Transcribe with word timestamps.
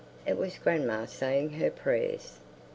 It 0.25 0.35
was 0.35 0.57
grandma 0.57 1.05
saying 1.05 1.51
her 1.59 1.69
prayers.... 1.69 2.39